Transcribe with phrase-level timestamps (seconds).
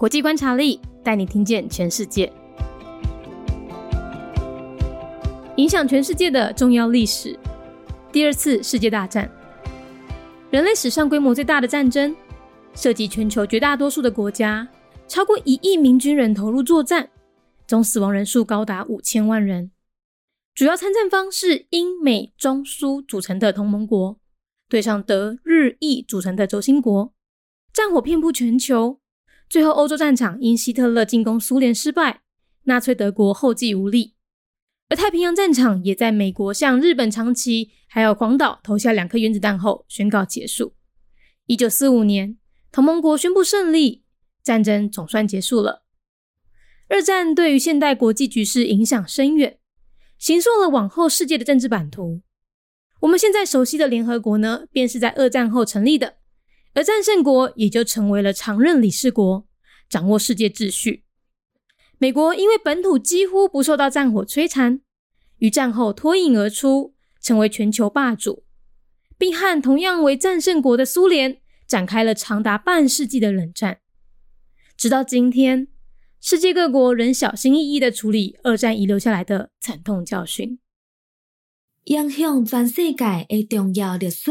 [0.00, 2.32] 国际观察力带你听见全世界，
[5.56, 7.38] 影响全世界的重要历史。
[8.10, 9.30] 第二次世界大战，
[10.50, 12.16] 人类史上规模最大的战争，
[12.72, 14.66] 涉及全球绝大多数的国家，
[15.06, 17.10] 超过一亿名军人投入作战，
[17.66, 19.70] 总死亡人数高达五千万人。
[20.54, 24.18] 主要参战方是英美中苏组成的同盟国，
[24.66, 27.12] 对上德日意组成的轴心国，
[27.74, 28.99] 战火遍布全球。
[29.50, 32.22] 最后，欧洲战场因希特勒进攻苏联失败，
[32.62, 34.14] 纳粹德国后继无力；
[34.88, 40.74] 而太平洋战场也在美国向日本长崎还有广岛投下两颗原子弹后宣告结束。
[41.46, 42.38] 一九四五年，
[42.70, 44.04] 同盟国宣布胜利，
[44.40, 45.82] 战争总算结束了。
[46.88, 49.58] 二战对于现代国际局势影响深远，
[50.16, 52.20] 形塑了往后世界的政治版图。
[53.00, 56.18] 我们现在熟悉的联合国呢，便是在二战后成立的。
[56.72, 59.46] 而战胜国也就成为了常任理事国，
[59.88, 61.04] 掌握世界秩序。
[61.98, 64.80] 美国因为本土几乎不受到战火摧残，
[65.38, 68.44] 于战后脱颖而出，成为全球霸主，
[69.18, 73.80] 并和同样为战胜国的苏联展开了长达半世纪的冷战。
[74.76, 75.68] 直到今天，
[76.20, 80.58] 世界各国仍小心翼翼的处理二战遗留下来的惨痛教训，
[81.84, 84.30] 影响全世界的重要历史。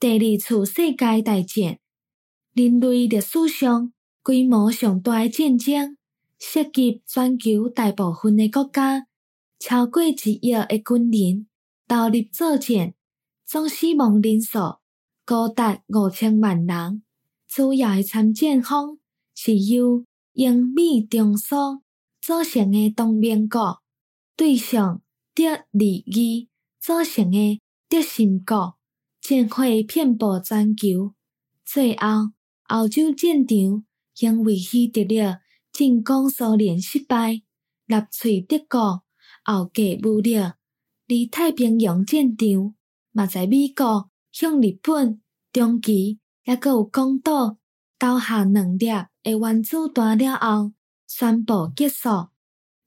[0.00, 1.80] 第二次世界大战，
[2.54, 5.96] 人类历史上规模上大的战争，
[6.38, 9.08] 涉及全球大部分的国家，
[9.58, 11.48] 超过一亿的军人
[11.88, 12.94] 投入作战，
[13.44, 14.76] 总死亡人数
[15.24, 17.02] 高达五千万人。
[17.48, 19.00] 主要的参战方
[19.34, 21.82] 是由英美中苏
[22.20, 23.82] 组成的同盟国，
[24.36, 25.02] 对上
[25.34, 28.77] 德日意组成的德心国。
[29.28, 31.12] 战火遍布全球，
[31.62, 32.32] 最后
[32.68, 33.84] 欧洲战场
[34.20, 35.40] 因为希特勒
[35.70, 37.42] 进攻苏联失败，
[37.88, 39.02] 纳粹德国
[39.44, 42.74] 后继无力；而太平洋战场
[43.12, 45.20] 嘛，在美国向日本、
[45.52, 47.58] 中期抑阁有广岛
[47.98, 49.08] 投下两粒的
[49.38, 50.72] 原子弹了后，
[51.06, 52.08] 宣布结束。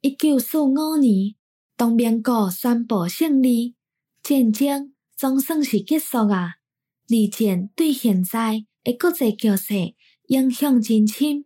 [0.00, 1.34] 一九四五年，
[1.76, 3.74] 同盟国宣布胜利，
[4.22, 4.94] 战争。
[5.22, 6.54] 总算是结束啊！
[7.06, 9.94] 二战对现在的国际局势
[10.26, 11.44] 影响真深，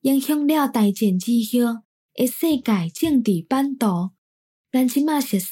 [0.00, 1.30] 影响了大战之
[1.62, 1.82] 后
[2.12, 4.10] 的世界政治版图。
[4.72, 5.46] 咱即马熟悉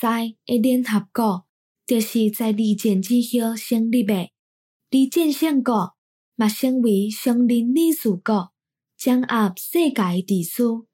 [0.45, 1.47] 的联合国，
[1.87, 4.13] 就是在二战之后成立的。
[4.15, 5.95] 二战胜国
[6.35, 8.53] 嘛，成为常任理事国，
[8.99, 10.85] 掌握世界秩序。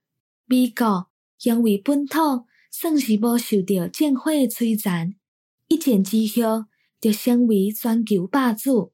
[0.44, 1.08] 美国
[1.44, 2.18] 因为本土
[2.70, 5.14] 算是无受到战火摧残。
[5.68, 6.64] 一战之后，
[7.00, 8.92] 就成为全球霸主，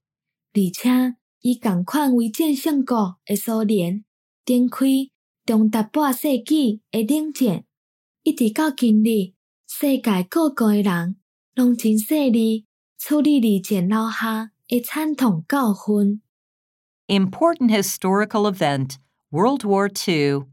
[0.53, 4.05] 而且以共款为战胜国的苏联
[4.45, 4.87] 展开
[5.47, 7.65] 长达半世纪的冷战，
[8.23, 9.35] 一直到今日，
[9.67, 11.17] 世界各国的人
[11.55, 12.67] 拢真细腻
[12.99, 16.21] 处理二战留下的惨痛教训。
[17.07, 18.97] Important historical event
[19.31, 20.47] World War II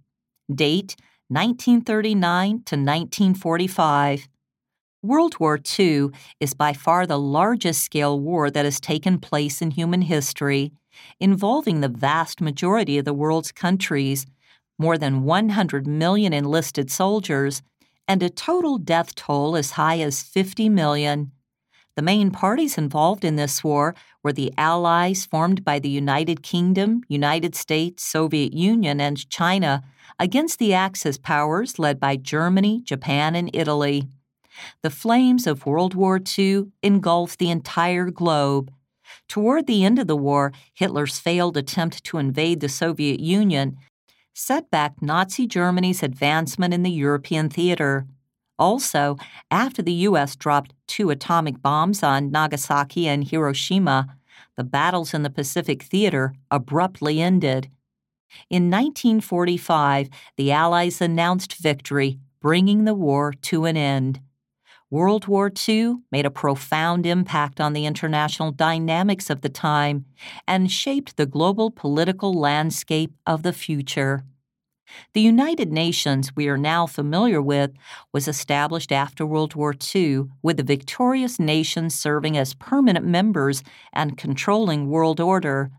[0.48, 0.96] Date
[1.30, 4.26] 1939 to 1945
[5.04, 9.72] World War II is by far the largest scale war that has taken place in
[9.72, 10.74] human history,
[11.20, 14.28] involving the vast majority of the world's countries,
[14.78, 17.64] more than 100 million enlisted soldiers,
[18.08, 21.32] and a total death toll as high as 50 million.
[21.96, 27.02] The main parties involved in this war were the Allies formed by the United Kingdom,
[27.08, 29.82] United States, Soviet Union, and China
[30.20, 34.08] against the Axis powers led by Germany, Japan, and Italy.
[34.82, 38.72] The flames of World War II engulfed the entire globe.
[39.28, 43.78] Toward the end of the war, Hitler's failed attempt to invade the Soviet Union
[44.34, 48.06] set back Nazi Germany's advancement in the European theater.
[48.58, 49.18] Also,
[49.50, 50.36] after the U.S.
[50.36, 54.16] dropped two atomic bombs on Nagasaki and Hiroshima,
[54.56, 57.70] the battles in the Pacific theater abruptly ended.
[58.50, 64.22] In 1945, the Allies announced victory, bringing the war to an end.
[64.92, 70.04] World War II made a profound impact on the international dynamics of the time
[70.46, 74.26] and shaped the global political landscape of the future.
[75.14, 77.72] The United Nations we are now familiar with
[78.12, 84.18] was established after World War II, with the victorious nations serving as permanent members and
[84.18, 85.72] controlling world order.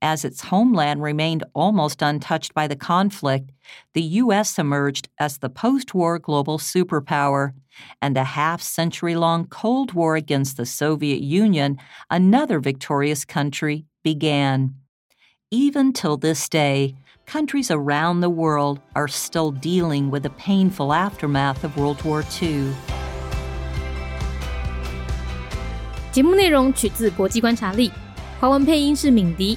[0.00, 3.50] As its homeland remained almost untouched by the conflict,
[3.92, 4.58] the U.S.
[4.58, 7.52] emerged as the post war global superpower,
[8.00, 11.76] and a half century long Cold War against the Soviet Union,
[12.10, 14.74] another victorious country, began.
[15.52, 21.62] even till this day, countries around the world are still dealing with the painful aftermath
[21.62, 22.72] of World War II.
[26.10, 27.92] 节目内容取自国际观察力，
[28.40, 29.56] 华文配音是敏迪，